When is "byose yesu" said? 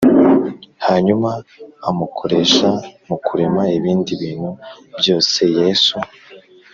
4.99-5.95